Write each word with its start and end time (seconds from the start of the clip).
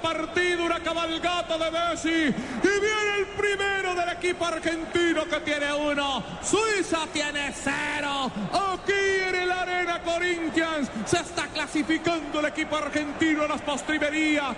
Partido, 0.00 0.64
una 0.64 0.80
cabalgata 0.80 1.58
de 1.58 1.70
Messi. 1.70 2.08
Y 2.08 2.80
viene 2.80 3.18
el 3.18 3.26
primero 3.36 3.94
del 3.94 4.08
equipo 4.10 4.46
argentino 4.46 5.24
que 5.24 5.40
tiene 5.40 5.72
uno. 5.72 6.22
Suiza 6.42 7.06
tiene 7.12 7.52
cero. 7.54 8.30
Aquí 8.52 8.92
en 9.28 9.34
el 9.34 9.52
Arena 9.52 10.00
Corinthians 10.02 10.90
se 11.06 11.18
está 11.18 11.46
clasificando 11.46 12.40
el 12.40 12.46
equipo 12.46 12.76
argentino 12.76 13.44
a 13.44 13.48
las 13.48 13.62
postrimerías. 13.62 14.56